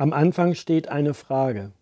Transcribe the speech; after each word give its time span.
Am 0.00 0.14
Anfang 0.14 0.54
steht 0.54 0.88
eine 0.88 1.12
Frage. 1.12 1.72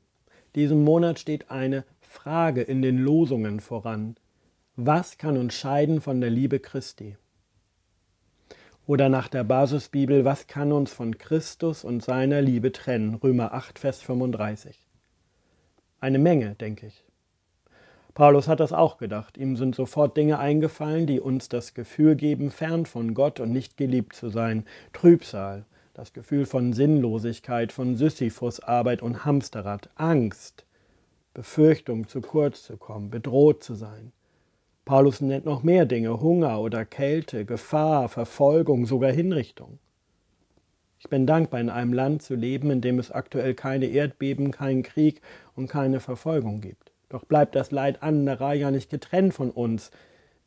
Diesem 0.56 0.82
Monat 0.82 1.20
steht 1.20 1.52
eine 1.52 1.84
Frage 2.00 2.62
in 2.62 2.83
den 2.83 2.98
Losungen 2.98 3.60
voran. 3.60 4.17
Was 4.75 5.18
kann 5.18 5.37
uns 5.37 5.54
scheiden 5.54 6.00
von 6.00 6.20
der 6.20 6.28
Liebe 6.28 6.58
Christi? 6.58 7.17
Oder 8.89 9.09
nach 9.09 9.29
der 9.29 9.45
Basisbibel, 9.45 10.25
was 10.25 10.48
kann 10.48 10.73
uns 10.73 10.93
von 10.93 11.16
Christus 11.16 11.84
und 11.84 12.02
seiner 12.02 12.43
Liebe 12.43 12.73
trennen? 12.73 13.14
Römer 13.14 13.54
8, 13.54 13.79
Vers 13.79 14.03
35. 14.03 14.85
Eine 16.00 16.19
Menge, 16.19 16.57
denke 16.57 16.89
ich. 16.89 17.05
Paulus 18.14 18.48
hat 18.48 18.59
das 18.59 18.73
auch 18.73 18.98
gedacht. 18.98 19.39
Ihm 19.39 19.55
sind 19.55 19.77
sofort 19.77 20.16
Dinge 20.16 20.41
eingefallen, 20.41 21.07
die 21.07 21.21
uns 21.21 21.48
das 21.48 21.73
Gefühl 21.73 22.16
geben, 22.16 22.50
fern 22.50 22.85
von 22.85 23.14
Gott 23.14 23.39
und 23.39 23.53
nicht 23.53 23.77
geliebt 23.77 24.16
zu 24.16 24.29
sein. 24.29 24.64
Trübsal, 24.93 25.66
das 25.99 26.12
Gefühl 26.12 26.46
von 26.46 26.73
Sinnlosigkeit, 26.73 27.73
von 27.73 27.96
Sisyphusarbeit 27.96 29.03
und 29.03 29.25
Hamsterrad, 29.25 29.91
Angst, 29.96 30.64
Befürchtung, 31.35 32.06
zu 32.06 32.20
kurz 32.20 32.62
zu 32.62 32.77
kommen, 32.77 33.10
bedroht 33.10 33.64
zu 33.64 33.74
sein. 33.74 34.12
Paulus 34.84 35.20
nennt 35.20 35.45
noch 35.45 35.64
mehr 35.64 35.86
Dinge, 35.86 36.20
Hunger 36.20 36.60
oder 36.60 36.84
Kälte, 36.84 37.45
Gefahr, 37.45 38.08
Verfolgung, 38.08 38.86
sogar 38.86 39.10
Hinrichtung. 39.10 39.80
Ich 41.00 41.08
bin 41.08 41.27
dankbar, 41.27 41.58
in 41.58 41.69
einem 41.69 41.92
Land 41.92 42.22
zu 42.22 42.36
leben, 42.36 42.70
in 42.70 42.80
dem 42.80 43.00
es 43.00 43.10
aktuell 43.10 43.55
keine 43.55 43.86
Erdbeben, 43.86 44.52
keinen 44.52 44.84
Krieg 44.84 45.20
und 45.56 45.66
keine 45.66 45.98
Verfolgung 45.98 46.60
gibt. 46.60 46.92
Doch 47.08 47.24
bleibt 47.24 47.56
das 47.56 47.72
Leid 47.72 48.05
anderer 48.05 48.52
ja 48.52 48.70
nicht 48.70 48.88
getrennt 48.88 49.34
von 49.34 49.50
uns. 49.50 49.91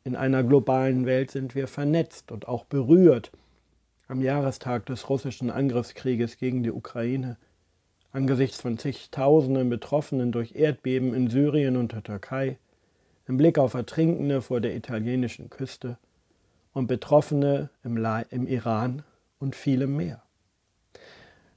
In 0.02 0.16
einer 0.16 0.44
globalen 0.44 1.04
Welt 1.04 1.30
sind 1.30 1.54
wir 1.54 1.68
vernetzt 1.68 2.32
und 2.32 2.48
auch 2.48 2.64
berührt. 2.64 3.32
Am 4.12 4.20
Jahrestag 4.20 4.84
des 4.84 5.08
russischen 5.08 5.50
Angriffskrieges 5.50 6.36
gegen 6.36 6.62
die 6.62 6.70
Ukraine, 6.70 7.38
angesichts 8.12 8.60
von 8.60 8.76
zigtausenden 8.76 9.70
Betroffenen 9.70 10.32
durch 10.32 10.54
Erdbeben 10.54 11.14
in 11.14 11.30
Syrien 11.30 11.78
und 11.78 11.92
der 11.92 12.02
Türkei, 12.02 12.58
im 13.26 13.38
Blick 13.38 13.56
auf 13.56 13.72
Ertrinkende 13.72 14.42
vor 14.42 14.60
der 14.60 14.76
italienischen 14.76 15.48
Küste 15.48 15.96
und 16.74 16.88
Betroffene 16.88 17.70
im, 17.84 17.96
im 18.28 18.46
Iran 18.46 19.02
und 19.38 19.56
vielem 19.56 19.96
mehr. 19.96 20.20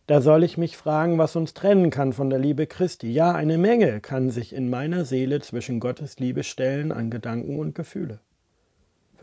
Da 0.08 0.22
soll 0.22 0.46
ich 0.46 0.58
mich 0.58 0.78
fragen, 0.78 1.18
was 1.18 1.36
uns 1.36 1.56
trennen 1.56 1.90
kann 1.90 2.14
von 2.14 2.30
der 2.30 2.40
Liebe 2.40 2.68
Christi. 2.68 3.12
Ja, 3.12 3.34
eine 3.34 3.58
Menge 3.58 4.00
kann 4.00 4.30
sich 4.30 4.54
in 4.54 4.70
meiner 4.70 5.04
Seele 5.04 5.42
zwischen 5.42 5.82
Gottes 5.82 6.20
Liebe 6.20 6.46
stellen 6.46 6.94
an 6.94 7.10
Gedanken 7.10 7.60
und 7.60 7.76
Gefühle. 7.76 8.22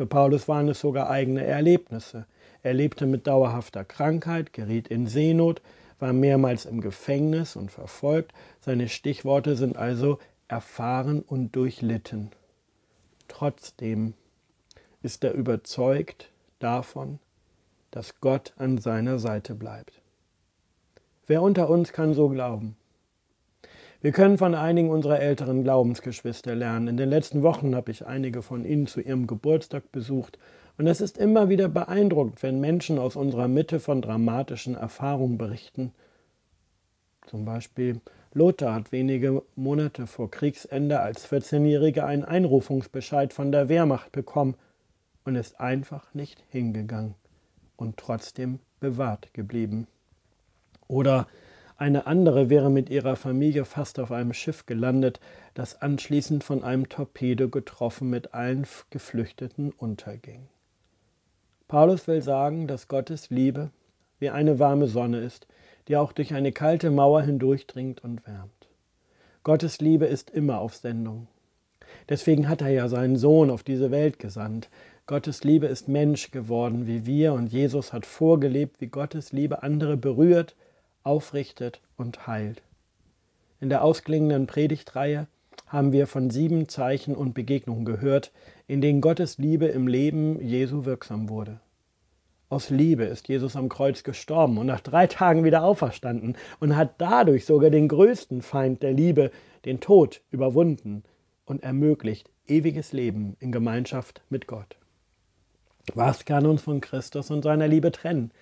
Für 0.02 0.06
Paulus 0.06 0.48
waren 0.48 0.68
es 0.68 0.80
sogar 0.80 1.10
eigene 1.10 1.44
Erlebnisse. 1.44 2.26
Er 2.64 2.74
lebte 2.74 3.06
mit 3.06 3.28
dauerhafter 3.28 3.84
Krankheit, 3.84 4.52
geriet 4.52 4.88
in 4.88 5.06
Seenot, 5.06 5.62
war 6.00 6.12
mehrmals 6.12 6.66
im 6.66 6.80
Gefängnis 6.80 7.54
und 7.54 7.70
verfolgt. 7.70 8.32
Seine 8.60 8.88
Stichworte 8.88 9.54
sind 9.54 9.76
also 9.76 10.18
erfahren 10.48 11.22
und 11.22 11.54
durchlitten. 11.54 12.32
Trotzdem 13.28 14.14
ist 15.04 15.22
er 15.22 15.34
überzeugt 15.34 16.32
davon, 16.58 17.20
dass 17.92 18.18
Gott 18.20 18.54
an 18.56 18.78
seiner 18.78 19.20
Seite 19.20 19.54
bleibt. 19.54 20.02
Wer 21.28 21.42
unter 21.42 21.70
uns 21.70 21.92
kann 21.92 22.12
so 22.12 22.28
glauben? 22.28 22.74
Wir 24.02 24.10
können 24.10 24.36
von 24.36 24.56
einigen 24.56 24.90
unserer 24.90 25.20
älteren 25.20 25.62
Glaubensgeschwister 25.62 26.56
lernen. 26.56 26.88
In 26.88 26.96
den 26.96 27.08
letzten 27.08 27.44
Wochen 27.44 27.76
habe 27.76 27.92
ich 27.92 28.04
einige 28.04 28.42
von 28.42 28.64
ihnen 28.64 28.88
zu 28.88 29.00
ihrem 29.00 29.28
Geburtstag 29.28 29.92
besucht 29.92 30.40
und 30.76 30.88
es 30.88 31.00
ist 31.00 31.18
immer 31.18 31.48
wieder 31.48 31.68
beeindruckend, 31.68 32.42
wenn 32.42 32.58
Menschen 32.58 32.98
aus 32.98 33.14
unserer 33.14 33.46
Mitte 33.46 33.78
von 33.78 34.02
dramatischen 34.02 34.74
Erfahrungen 34.74 35.38
berichten. 35.38 35.92
Zum 37.28 37.44
Beispiel 37.44 38.00
Lothar 38.34 38.74
hat 38.74 38.90
wenige 38.90 39.44
Monate 39.54 40.08
vor 40.08 40.32
Kriegsende 40.32 40.98
als 40.98 41.30
14-Jähriger 41.30 42.02
einen 42.02 42.24
Einrufungsbescheid 42.24 43.32
von 43.32 43.52
der 43.52 43.68
Wehrmacht 43.68 44.10
bekommen 44.10 44.56
und 45.24 45.36
ist 45.36 45.60
einfach 45.60 46.12
nicht 46.12 46.42
hingegangen 46.48 47.14
und 47.76 47.98
trotzdem 47.98 48.58
bewahrt 48.80 49.32
geblieben. 49.32 49.86
Oder 50.88 51.28
eine 51.82 52.06
andere 52.06 52.48
wäre 52.48 52.70
mit 52.70 52.90
ihrer 52.90 53.16
Familie 53.16 53.64
fast 53.64 53.98
auf 53.98 54.12
einem 54.12 54.32
Schiff 54.32 54.66
gelandet, 54.66 55.18
das 55.54 55.82
anschließend 55.82 56.44
von 56.44 56.62
einem 56.62 56.88
Torpedo 56.88 57.48
getroffen 57.48 58.08
mit 58.08 58.34
allen 58.34 58.68
Geflüchteten 58.90 59.72
unterging. 59.72 60.46
Paulus 61.66 62.06
will 62.06 62.22
sagen, 62.22 62.68
dass 62.68 62.86
Gottes 62.86 63.30
Liebe 63.30 63.70
wie 64.20 64.30
eine 64.30 64.60
warme 64.60 64.86
Sonne 64.86 65.18
ist, 65.18 65.48
die 65.88 65.96
auch 65.96 66.12
durch 66.12 66.34
eine 66.34 66.52
kalte 66.52 66.92
Mauer 66.92 67.22
hindurchdringt 67.22 68.04
und 68.04 68.24
wärmt. 68.28 68.68
Gottes 69.42 69.80
Liebe 69.80 70.06
ist 70.06 70.30
immer 70.30 70.60
auf 70.60 70.76
Sendung. 70.76 71.26
Deswegen 72.08 72.48
hat 72.48 72.62
er 72.62 72.68
ja 72.68 72.86
seinen 72.86 73.16
Sohn 73.16 73.50
auf 73.50 73.64
diese 73.64 73.90
Welt 73.90 74.20
gesandt. 74.20 74.70
Gottes 75.06 75.42
Liebe 75.42 75.66
ist 75.66 75.88
Mensch 75.88 76.30
geworden 76.30 76.86
wie 76.86 77.06
wir 77.06 77.32
und 77.32 77.48
Jesus 77.48 77.92
hat 77.92 78.06
vorgelebt, 78.06 78.80
wie 78.80 78.86
Gottes 78.86 79.32
Liebe 79.32 79.64
andere 79.64 79.96
berührt, 79.96 80.54
aufrichtet 81.04 81.80
und 81.96 82.26
heilt. 82.26 82.62
In 83.60 83.68
der 83.68 83.84
ausklingenden 83.84 84.46
Predigtreihe 84.46 85.26
haben 85.66 85.92
wir 85.92 86.06
von 86.06 86.30
sieben 86.30 86.68
Zeichen 86.68 87.14
und 87.14 87.32
Begegnungen 87.32 87.84
gehört, 87.84 88.32
in 88.66 88.80
denen 88.80 89.00
Gottes 89.00 89.38
Liebe 89.38 89.66
im 89.66 89.86
Leben 89.86 90.40
Jesu 90.40 90.84
wirksam 90.84 91.28
wurde. 91.28 91.60
Aus 92.48 92.68
Liebe 92.68 93.04
ist 93.04 93.28
Jesus 93.28 93.56
am 93.56 93.70
Kreuz 93.70 94.02
gestorben 94.02 94.58
und 94.58 94.66
nach 94.66 94.80
drei 94.80 95.06
Tagen 95.06 95.44
wieder 95.44 95.64
auferstanden 95.64 96.36
und 96.60 96.76
hat 96.76 96.96
dadurch 96.98 97.46
sogar 97.46 97.70
den 97.70 97.88
größten 97.88 98.42
Feind 98.42 98.82
der 98.82 98.92
Liebe, 98.92 99.30
den 99.64 99.80
Tod, 99.80 100.20
überwunden 100.30 101.02
und 101.46 101.62
ermöglicht 101.62 102.28
ewiges 102.46 102.92
Leben 102.92 103.36
in 103.40 103.52
Gemeinschaft 103.52 104.20
mit 104.28 104.46
Gott. 104.46 104.76
Was 105.94 106.26
kann 106.26 106.44
uns 106.44 106.60
von 106.60 106.82
Christus 106.82 107.30
und 107.30 107.42
seiner 107.42 107.68
Liebe 107.68 107.90
trennen? 107.90 108.32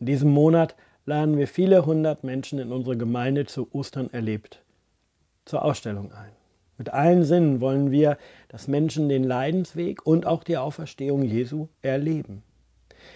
In 0.00 0.06
diesem 0.06 0.30
Monat 0.30 0.74
laden 1.06 1.36
wir 1.36 1.48
viele 1.48 1.86
hundert 1.86 2.24
Menschen 2.24 2.58
in 2.58 2.72
unsere 2.72 2.96
Gemeinde 2.96 3.46
zu 3.46 3.68
Ostern 3.72 4.10
erlebt 4.12 4.64
zur 5.44 5.64
Ausstellung 5.64 6.12
ein. 6.12 6.32
Mit 6.78 6.90
allen 6.90 7.22
Sinnen 7.22 7.60
wollen 7.60 7.90
wir, 7.90 8.18
dass 8.48 8.66
Menschen 8.66 9.08
den 9.08 9.24
Leidensweg 9.24 10.04
und 10.06 10.26
auch 10.26 10.42
die 10.42 10.56
Auferstehung 10.56 11.22
Jesu 11.22 11.68
erleben. 11.82 12.42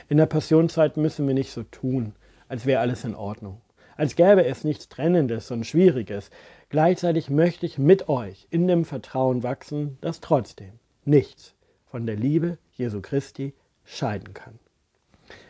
In 0.08 0.18
der 0.18 0.26
Passionszeit 0.26 0.96
müssen 0.96 1.26
wir 1.26 1.34
nicht 1.34 1.50
so 1.50 1.62
tun, 1.64 2.14
als 2.46 2.66
wäre 2.66 2.80
alles 2.80 3.04
in 3.04 3.14
Ordnung, 3.14 3.60
als 3.96 4.14
gäbe 4.14 4.44
es 4.44 4.62
nichts 4.62 4.88
Trennendes 4.88 5.50
und 5.50 5.66
Schwieriges. 5.66 6.30
Gleichzeitig 6.68 7.30
möchte 7.30 7.66
ich 7.66 7.78
mit 7.78 8.08
euch 8.08 8.46
in 8.50 8.68
dem 8.68 8.84
Vertrauen 8.84 9.42
wachsen, 9.42 9.98
dass 10.00 10.20
trotzdem 10.20 10.78
nichts 11.04 11.54
von 11.86 12.06
der 12.06 12.16
Liebe 12.16 12.58
Jesu 12.72 13.00
Christi 13.00 13.54
scheiden 13.84 14.34
kann. 14.34 14.58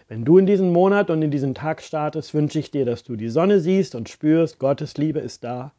Wenn 0.09 0.25
du 0.25 0.39
in 0.39 0.47
diesen 0.47 0.73
Monat 0.73 1.11
und 1.11 1.21
in 1.21 1.31
diesen 1.31 1.55
Tag 1.55 1.83
startest, 1.83 2.33
wünsche 2.33 2.59
ich 2.59 2.71
dir, 2.71 2.87
dass 2.87 3.05
du 3.05 3.15
die 3.15 3.29
Sonne 3.29 3.61
siehst 3.61 3.95
und 3.95 4.09
spürst, 4.09 4.59
Gottes 4.59 4.97
Liebe 4.97 5.19
ist 5.19 5.45
da. 5.45 5.73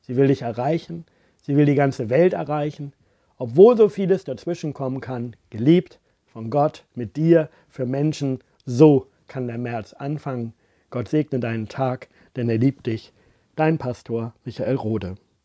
Sie 0.00 0.16
will 0.16 0.26
dich 0.26 0.42
erreichen. 0.42 1.04
Sie 1.40 1.56
will 1.56 1.66
die 1.66 1.76
ganze 1.76 2.10
Welt 2.10 2.32
erreichen. 2.32 2.92
Obwohl 3.38 3.76
so 3.76 3.88
vieles 3.88 4.24
dazwischen 4.24 4.74
kommen 4.74 5.00
kann, 5.00 5.36
geliebt, 5.50 6.00
von 6.26 6.50
Gott, 6.50 6.84
mit 6.96 7.16
dir, 7.16 7.48
für 7.68 7.86
Menschen. 7.86 8.40
So 8.64 9.06
kann 9.28 9.46
der 9.46 9.58
März 9.58 9.92
anfangen. 9.92 10.52
Gott 10.90 11.08
segne 11.08 11.38
deinen 11.38 11.68
Tag, 11.68 12.08
denn 12.34 12.48
er 12.48 12.58
liebt 12.58 12.86
dich. 12.86 13.12
Dein 13.54 13.78
Pastor 13.78 14.34
Michael 14.44 14.74
Rode. 14.74 15.14